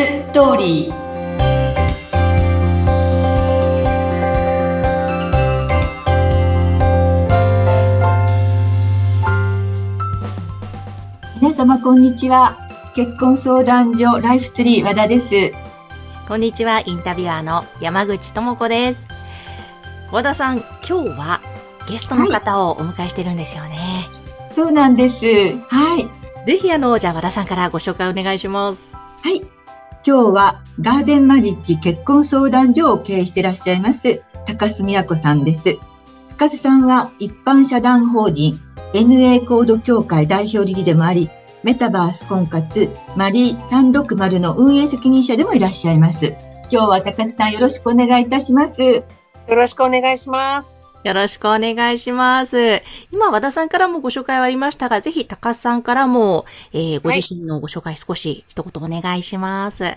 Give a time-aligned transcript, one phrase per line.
[0.00, 0.94] ストーリー
[11.42, 12.56] 皆様こんにちは
[12.96, 15.52] 結婚相談所ライフツリー和田です
[16.26, 19.06] こんにちはインタビュアーの山口智子です
[20.10, 21.42] 和田さん今日は
[21.86, 23.76] ゲストの方をお迎えしてるんですよね、
[24.38, 25.26] はい、そうなんです
[25.68, 29.59] はいぜひあのじゃあ和田さんからご紹介お願いしますはい
[30.06, 35.78] 今日はガーデンマリッジ結婚相談所を経営していらっしゃいます高須美也子さんです
[36.38, 38.60] 高須さんは一般社団法人
[38.92, 41.30] NA コード協会代表理事でもあり、
[41.62, 46.34] メタバース婚活マリー360の運営責任者でもいらっしゃいます。
[46.72, 48.82] 今日は高須さんよろしくお願いいたします。
[48.82, 49.04] よ
[49.48, 50.89] ろしくお願いします。
[51.02, 52.82] よろしくお願いします。
[53.10, 59.96] 今、和田さんからもご紹介はありましたが、ぜひ高須さんからも、えー、ご自身のご紹介少し一言お願いします。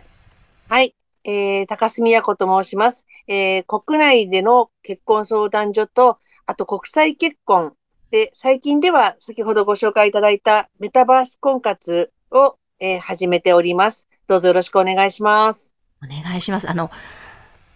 [0.69, 0.95] はい。
[1.25, 3.05] えー、高須美也子と申します。
[3.27, 7.73] えー、国内での結婚相談所と、あと国際結婚
[8.09, 14.07] で、最近では先ほどご紹介いただいたメタバース婚活を、えー、始めております。
[14.27, 15.73] どうぞよろしくお願いします。
[16.01, 16.69] お願いします。
[16.69, 16.91] あの、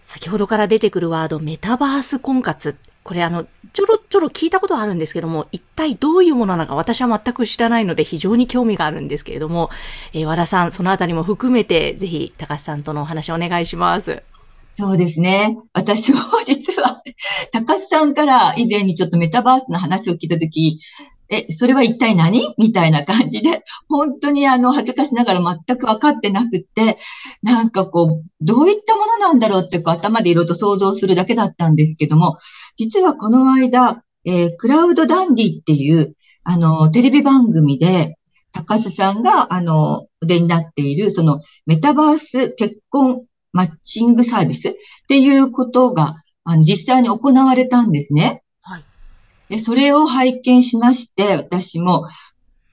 [0.04, 2.78] 先ほどから出てくるワード、メタバース婚活。
[3.08, 9.70] これあの、ちょろちょろ聞いたことはあるんですけども、一体どういうものなのか私は全く知らないので非常に興味があるんですけれども、
[10.12, 14.24] えー、和田さん、そのあたりも含めて、ぜひ高橋さんとのお話をお願いします。
[14.72, 15.58] そうですね。
[15.72, 17.02] 私も実は、
[17.54, 20.82] 高須さんから以前にちょっとメタバースの話を聞いたとき、
[21.30, 22.54] え、それは一体何？
[22.58, 26.98] みたいな感じで、本当にあの、恥ずかしながら全く分かってなくって、
[27.44, 32.38] なんかこう、どういったものなんだろうってこう頭でいろいろと想像するだけだったんですけども、
[32.78, 38.18] 実はこの間、えー、クラウドダンディっていう、あの、テレビ番組で、
[38.54, 44.74] 高須さんが、あの、お出になっている、その、メタバース結婚マッチングサービスっ
[45.08, 48.44] ていうことが、あの、実際に行われたんですね。
[48.62, 48.84] はい。
[49.50, 52.08] で、それを拝見しまして、私も。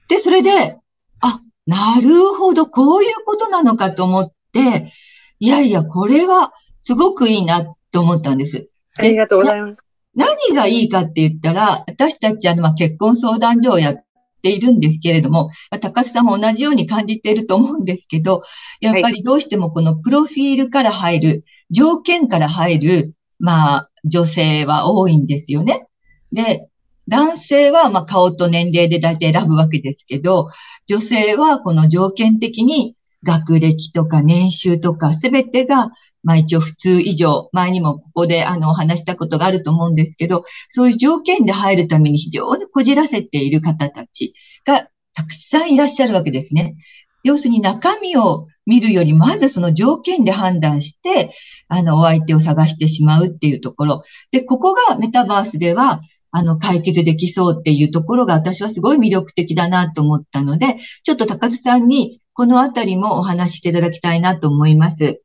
[0.07, 0.77] で、それで、
[1.21, 4.93] あ、なるほど、こういうことなのかと思って、
[5.39, 8.69] いやいや、これはすごくいいなと思ったんです。
[8.97, 9.84] ありがとうございます。
[10.15, 13.95] 何がいいかって言ったら、私たちあの、ま結婚相談所をやっ
[14.41, 18.41] ているんですけれども、高須さんも同じように感じていると思うんですけど、
[18.79, 25.87] やっぱりどうしてもこのプロフィールから入る、条件から入る、まあ、女性は多いんですよね。
[26.31, 26.69] で、
[27.07, 30.49] 男性はまあ顔と年齢で大体選ぶわけですけど、
[30.87, 35.89] 女性はこの条件的に学歴とか年収とかすべてが
[36.25, 44.33] まあ一応普通以上、前にもここであのお話したことがあると思うんですけど、そういう条件で入るために非常にこじらせている方たち
[44.65, 46.75] がたくさんいらっしゃるわけですね。
[47.23, 51.31] 要するに中身を見るより、まずその条件で判断して、
[51.67, 54.03] あの、お相手を探してしまうっていうところ。
[54.31, 65.21] で、ここがメタバースでは、あの、解決できそうっていうところが私はすごい魅力的だなと思ったので、ちょっと高津さんにこのあたりもお話していただきたいなと思います。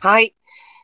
[0.00, 0.34] はい。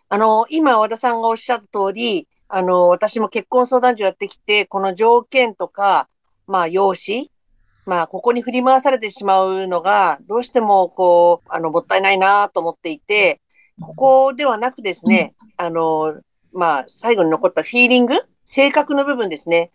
[0.09, 6.09] あの、今、和田さんがおっしゃった通り、あの、私も結婚相談所やってきて、この条件とか、
[6.47, 7.29] まあ、容姿、
[7.87, 13.41] まあ、ここに振り回されてしまうのが、どうしても、こう、あの、もったいないなと思っていて、
[13.81, 16.21] ここではなくですね、あの、
[16.53, 19.71] まあ、最後に残ったフィーリング性格の部分ですね。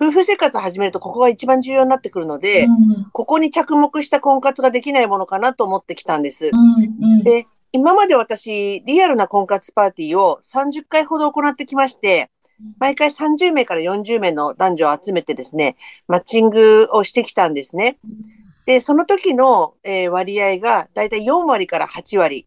[0.00, 6.52] 夫婦生活を始めるとここが一番重要になってくるので、うん、ここに着目した婚活ができないものかなと思ってきたんです。
[7.24, 12.30] で、今まで私、リアルな婚活パーティーを30回ほど行ってきまして、
[12.78, 15.76] 毎回30名から40名の男女を集めてですね、
[16.08, 17.98] マッチングをしてきたんですね。
[18.66, 22.46] で、その時の、えー、割合がだいたい4割から8割。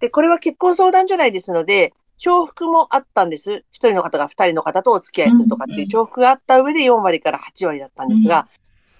[0.00, 3.50] で、これは結婚相談所内ですので、重複もあったんです。
[3.50, 8.48] 1人の方が2人の方とお付き合いするとかっていう重複があった上で4割から8割だったんですが、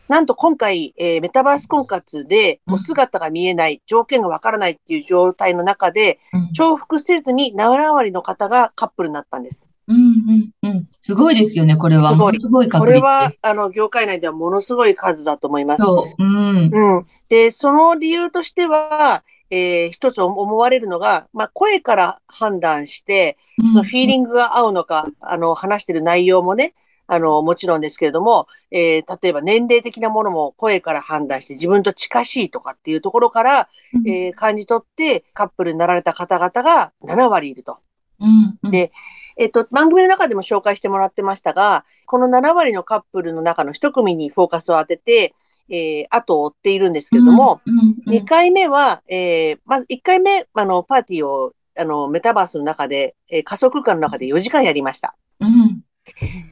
[0.09, 6.21] なんと今回、えー、メタバース婚活で、もう姿が見えない、条件がわからないっていう状態の中で、
[6.53, 9.69] 重複せずに7割の方がカップルになったんです。
[9.89, 10.89] うんうんうん。
[11.01, 12.11] すごいですよね、これは。
[12.11, 12.41] すごい。
[12.41, 15.83] すごいこれは、あの、業界内ではものすごい数だと思います。
[15.83, 16.25] そう。
[16.25, 16.71] うん。
[16.73, 17.07] うん。
[17.29, 23.39] で、その理由としては、えー、一つ思われるのが、まあ、声から判断して、
[23.73, 26.75] そのフィーリングが合うのか、うん、あの、話してる内容もね、
[27.07, 37.79] あの、もちろんですけれども、えー、例えば年齢的なものも声から判断して自分と近しいとかっていうところから、うん、えー、感じ取ってカップルになられた方々が7割いると。
[38.19, 38.93] うんうん、で、
[39.37, 45.35] えっ、と、番組の中でも紹介してもらってましたが、この7割のカップルの中の一組にフォーカスを当てて、
[45.69, 55.17] えー、後を追っているんですけれども、うんうんうん2回目は、えー、まず1回目、あの、パーティーを、あの、メタバースの中で、えー仮想空間の中で4時間やりました。
[55.41, 55.81] うん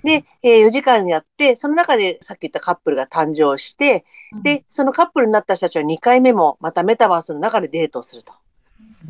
[0.02, 4.04] で、えー4時間やって、その中でさっき言ったカップルが誕生して、
[4.42, 8.32] で、そのカップルになった人たちは2回目もまたメタバースの中でデートをすると。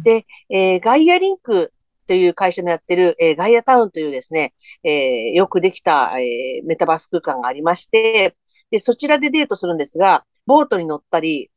[0.03, 1.73] で、えーガイアリンク
[2.07, 4.53] という会社のやってる、えーガイアタウンというですね、
[4.83, 4.93] えー
[5.33, 8.37] よくできた、えーメタバース空間がありまして、
[8.71, 11.51] で、そちらでデートするんですが、ボートに乗ったり、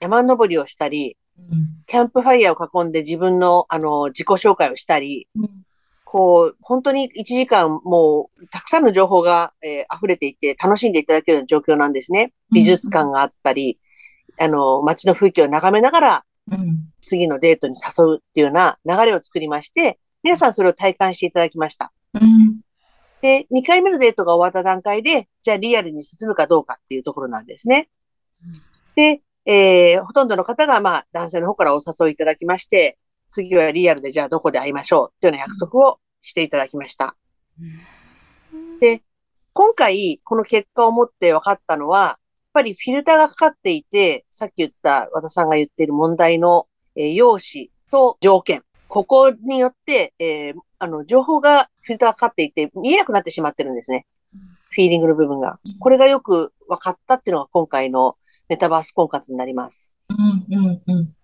[0.00, 1.68] 山登りをしたり、うん。
[1.86, 5.50] キャンプファイヤーを囲んで自分の、あの、自己紹介をしたり、うん
[6.10, 12.32] こう、本当に1時間もう、たくさんの情報が、えー溢れていて、楽しんでいただけるような状況なんですね。
[12.50, 13.78] 美術館があったり、
[14.40, 21.92] あの、街の風景を眺めながら、うん次のデートに誘うっていうような流れを作りまして、皆さんそれを体感していただきました。
[22.14, 22.60] うん
[23.20, 27.90] で、2回目のデートが終わった段階で、じゃあリアルに進むかどうかっていうところなんですね
[28.46, 28.52] うん。
[28.94, 32.96] で、えーほとんどの方が、まあ、男性の方からお誘いいただきまして、
[33.30, 37.16] 次はリアルでじゃあどこで会いましょうっていうような約束をしていただきました。
[38.80, 39.02] で、
[39.52, 42.18] 今回、この結果をもって分かったのは、やっ
[42.52, 46.66] ぱりフィルターがかかっていて、さっき言った和田さんが言っている問題の、
[46.96, 48.62] えー用紙と条件。
[48.88, 54.06] ここによって、えーあの、情報がフィルターがかかっていて見えなくなってしまってるんですね。
[54.70, 55.78] フィーリングの部分がうん。
[55.78, 58.16] これがよく分かったっていうのが今回の
[58.48, 59.92] メタバース婚活になります。
[60.08, 61.14] うんうんうん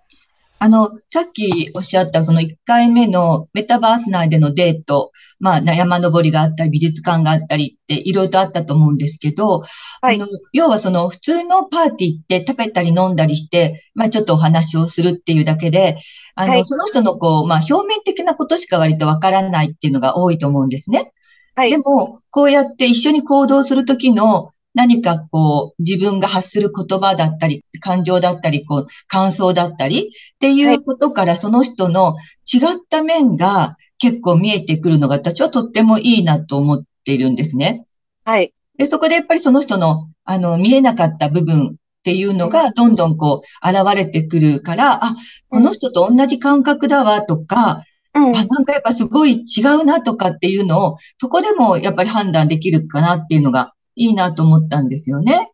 [0.65, 9.61] あの、さっきおっしゃったその1回目のメタバース内でのデート、まあ、な山登りがあったり、美術館があったりっていろいろとあったと思うんですけど、
[10.01, 15.99] はいあの、要はその普通のパーティーって食べたり飲んだりして、まあちょっとお話をするっていうだけで、
[16.35, 21.13] あの、はいその人のこう、まあ表面的なことしか割とわからないっていうのが多いと思うんですね。
[21.57, 21.77] はいで。
[21.77, 32.17] も、こうやって一緒に行動するときの何かこう、自分が発する言葉だったり、感情だったり、こう、感想だったりっていうことから、その人の
[32.53, 37.85] 違った面が結構見えてくるのが私はとってもいいなと思っているんですね。
[38.25, 38.53] はい。
[38.77, 41.71] で、そこでやっぱりその人の、あの、見えなかった部分っ
[42.03, 45.15] ていうのがどんどんこう、現れてくるから、あ、
[45.49, 47.85] この人と同じ感覚だわとか、
[48.15, 48.37] うん。
[48.37, 55.51] あ、なんかやっぱすごい違うなとかっていうのを、そこでもやっぱり判断できるかなっていうのがいいなと思ったんですよね。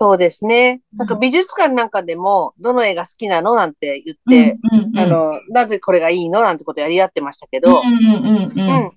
[0.00, 0.80] そうですね。
[0.92, 7.82] うんなんか美術館なんかでも、どの絵が好きなのなんて言って、うんうんうん、あの、なぜこれがいいのなんてことをやり合ってましたけど。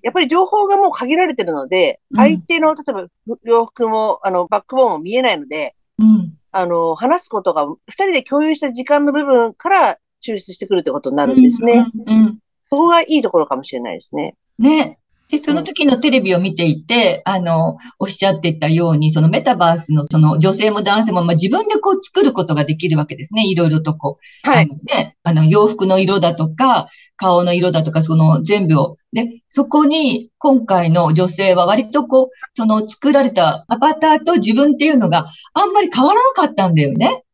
[0.02, 3.06] やっぱり情報がもう限られてるので、うん相手の、例えば
[3.44, 11.86] 洋服も、あの、バックボーンも見えないので、うんあの、話すことが、二人で共有した時間の部分から抽出してくるってことになるんですね。。
[12.06, 12.38] うんうん
[12.70, 14.34] そこがいいところかもしれないですね。
[14.58, 14.98] ね。
[15.30, 23.46] で、その時のテレビを見ていて、あの、おっしゃってたように、そのメタバースのその女性も男性も、まあ、自分でこう作ることができるわけですね。
[23.46, 24.50] いろいろとこう。
[24.50, 24.64] はい。
[24.64, 28.96] あのね、あの、洋服の色だとか、顔の色だとか、その全部を。
[29.12, 37.24] で、そこに、今回の女性は割とこう、その作られたアバターと自分っていうのがあんまり変わらなかったんだよね。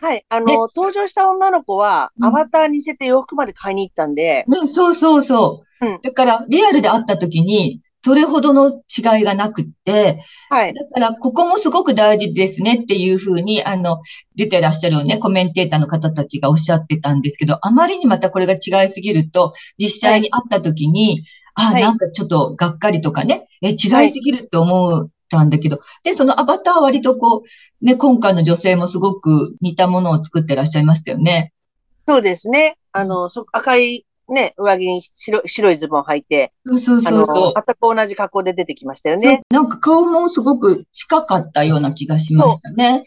[0.00, 0.24] はい。
[0.28, 5.69] あの、登場した女の子は、うんアバターに似せて洋服まで買いに行ったんで、ね、そうそうそう。
[5.80, 10.72] うんだから、リアルで会った時に、それほどの違いがなくって、はい。
[10.72, 14.00] だから、ここもすごく大事ですねっていうふうに、あの、
[14.36, 21.24] 出てらっしゃるね、コメンテーターの方たちがおっしゃってたんですけど、あまりにまたこれが違いすぎると、実際に会った時に、
[21.54, 31.52] あ、はいなんかちょっとがっかりとかね、え、違いすぎるって思ったんだけど、で、そのアバターは割とこう、ね、今回の女性もすごく似たものを作ってらっしゃいましたよね。
[32.08, 32.78] そうですね。
[32.92, 37.54] あの、そ赤いね、上着に白白いズボン履いて、そうそうあの、そうそう。
[37.54, 39.42] 全く同じ格好で出てきましたよね。
[39.50, 43.04] なんか顔もすごく近かったような気がしましたね。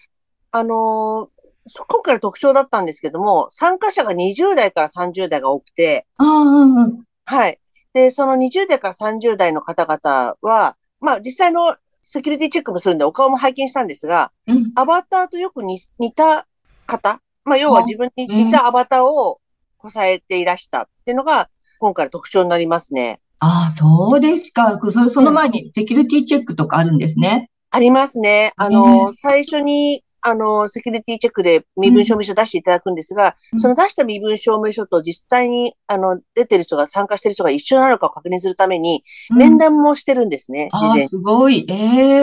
[0.51, 1.33] あのー
[1.67, 7.03] そ今回の特徴だったんですけども、参加者が20代から30代が多くて、ああ、うんうん。
[7.25, 7.59] はい。
[7.93, 14.71] で、その20代から30代の方々は、まあ実際のセキュリティチェックもするんでお顔も拝見したんですが、うん。
[14.75, 16.47] アバターとよく似似た
[16.85, 19.39] 方、まあ要は自分に似たアバターを
[19.83, 21.49] こさえていらしたっていうのが
[21.79, 23.19] 今回の特徴になりますね。
[23.39, 24.79] ああ、そうですか。
[24.79, 27.49] そその前にセキュリティチェックとかあるんですね。
[27.69, 28.53] ありますね。
[28.55, 39.03] あの、最初に、あの、セキュリティチェックで身分証明書出していただくんですが、うんその出した身分証明書と実際に、あの、出てる人が参加してる人が一緒なのかを確認するために、
[39.35, 41.09] 面談もしてるんですね、事ああ、前に。
[41.09, 41.65] すごい。
[41.67, 41.73] え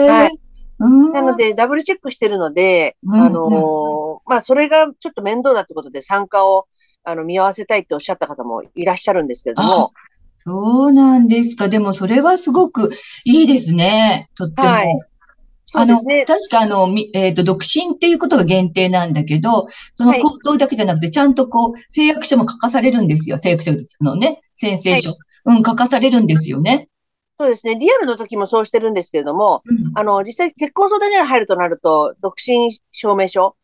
[0.05, 0.39] えはい
[0.81, 1.13] うん。
[1.13, 6.65] なので、ダブルチェックしてるので、うんあの、まあ、それがちょっと面倒だってことで参加を、
[7.03, 9.93] あの、見合わせたいっておっしゃった方もいらっしゃるんですけれども、
[10.43, 11.69] そうなんですか。
[11.69, 12.91] でも、それはすごく
[13.25, 14.29] いいですね。
[14.35, 14.67] とっても。
[14.67, 14.99] はい
[15.63, 16.25] そうですね。
[16.25, 23.37] 確かあの、えっ、ー、と、独身っていうことが限定なんだけど、その口頭だけじゃなくて、ちゃんとこう、誓約書も書かされるんですよ。
[23.37, 25.11] 誓約書のね、宣誓書。
[25.11, 26.89] はい、うん、書かされるんですよね。
[27.39, 27.75] そうですね。
[27.75, 33.55] リアルの時もそうしてるんですけれども、うん、あの、実際結婚相談所に入るとなると、独身証明書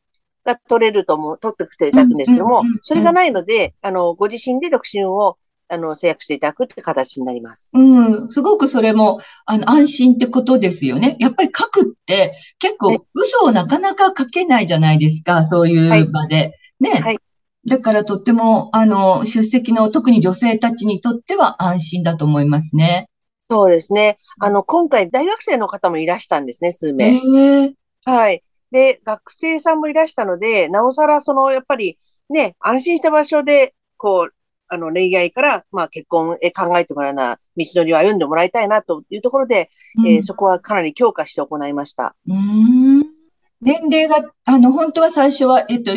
[0.48, 5.38] が取れるとも、取ってきていただくんですけども、それがないので、あの、ご自身で独身を
[5.70, 7.72] あの、制約していただくって形になります。
[7.74, 8.32] うん。
[8.32, 11.18] すごくそれも、あの、安心ってことですよね。
[11.20, 15.46] やっぱり書くって結構嘘をなかなか書けないじゃないですか。
[15.46, 16.36] そういう場で。
[16.36, 16.92] はい、ね。
[16.92, 17.18] はい。
[17.68, 23.10] だからとっても、あの、出席の特に女性たちにとっては安心だと思いますね。
[23.50, 24.20] そうですね。
[24.40, 27.16] あの、今回大学生の方もいらしたんですね、数名。
[27.16, 27.74] えー、
[28.06, 28.42] はい。
[28.72, 31.98] で、学生さんもいらしたので、なおさらその、やっぱり
[32.30, 34.34] ね、安心した場所で、こう、
[34.70, 42.16] あの、恋愛から、まあ、結婚へ考えてもらうな道のりを歩んでもらいたいなというところで、うん、えー、そこはかなり強化して行いました。
[42.28, 43.18] うん
[43.60, 45.96] 年齢が、あの、本当は最初は、えっと、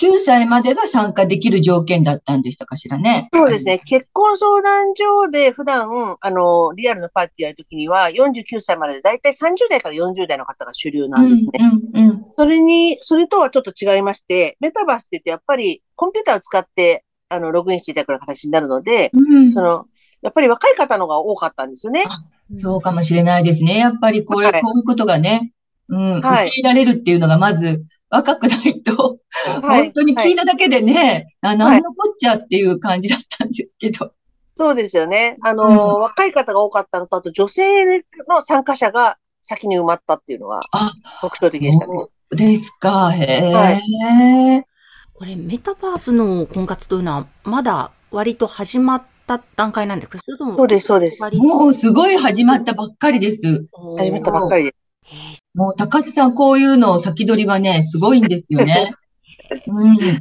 [0.00, 3.28] 49歳までが参加できる条件だったんでしたかしらね。
[3.32, 3.78] そうですね。
[3.78, 11.50] 結婚相談所で普段、あの、リアルのパーティーやるときには、49歳までだいたい30代から40代の方が主流なんですね。
[11.94, 19.86] うんうんうん、それに、それとはちょっと違いまして、メタバースって言ってやっぱりコンピューターを使ってあの、ログインしていただく形になるので、うん、その、
[20.22, 22.04] やっぱり若い方のが多かったんですよね。
[22.56, 23.78] そうかもしれないですね。
[23.78, 25.52] やっぱりこれ、はい、こういうことがね、
[25.88, 27.84] うん、受け入れられるっていうのがまず
[28.14, 29.18] 若くないと、
[29.62, 34.12] はい、本当に聞いただけでね、はい、あ、なんのこっちゃっていう感じだったんですけど。
[34.56, 35.36] そうですよね。
[35.42, 37.84] あの、うん、若い方が多かったのと、あと女性
[38.28, 40.62] の参加者が先に埋まったっていうのは、
[41.20, 41.92] 特徴的でしたね。
[41.96, 43.10] そうですか。
[43.12, 43.52] へえ。
[43.52, 43.70] は
[44.60, 44.74] い
[45.16, 51.24] これ、メタバースの婚活というのは、まだ割と始まった段階なんですかそれともそうです、そうです。
[51.36, 53.66] もうすごい始まったばっかりです。
[53.96, 54.83] 始まったばっかりです。
[55.54, 58.94] もう高須さん、こういうの先取りはね、すごいんですよね。
[59.66, 59.96] うん。
[59.96, 60.14] いや、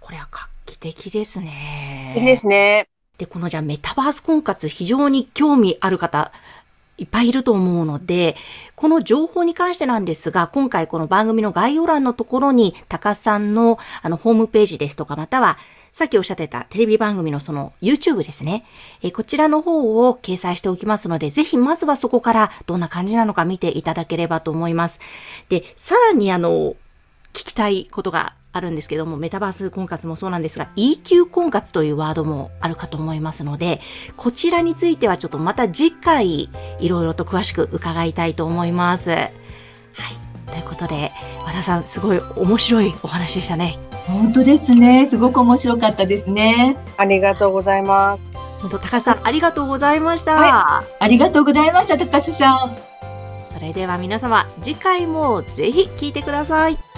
[0.00, 2.14] これは画期的ですね。
[2.16, 2.88] いいですね。
[3.18, 6.32] で、このじゃあメタバース婚活非常に興味ある方、
[6.96, 8.36] いっぱいいると思うので、
[8.76, 15.58] この情報に関してなんですが、今回この番組の概要欄のところに、高さんのあのホームページですとか、または
[15.92, 18.64] さっきおっしゃってたテレビ番組のその YouTube ですね。
[19.02, 25.00] えこちらの方を掲載しておきますので、ぜひまずはそこからどんな感じなのか見ていただければと思います。
[25.48, 26.74] で、さらにあの、
[27.32, 33.80] 聞きたいことがあるんですけども、メタバース婚活もそうなんですが、EQ 婚活というワードもあるかと思いますので、
[34.16, 36.48] こちらについてはちょっとまた次回、
[36.80, 39.10] いろいろと詳しく伺いたいと思います。
[39.10, 39.30] はい。
[40.50, 41.12] ということで、
[41.44, 43.89] 和田さん、すごい面白いお話でしたね。
[44.06, 45.08] 本当ですね。
[45.08, 46.76] すごく面白かったですね。
[46.96, 48.36] ありがとうございます。
[48.60, 50.34] 本当、高須さん、ありがとうございました。
[50.34, 52.76] はい、ありがとうございました、高須さん。
[53.52, 56.89] それでは皆様、次回もぜひ聞いてください。